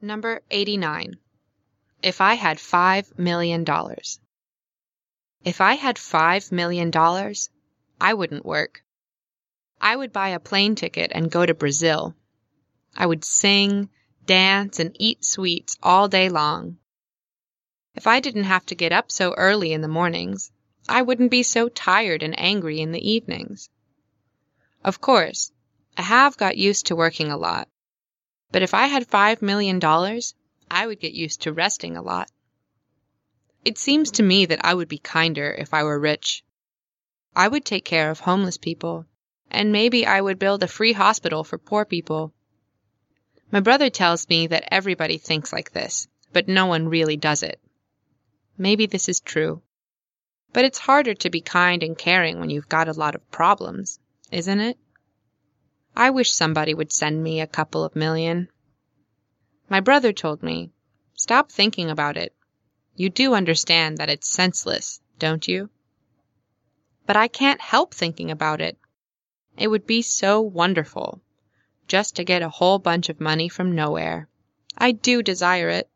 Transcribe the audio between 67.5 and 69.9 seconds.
help thinking about it. It would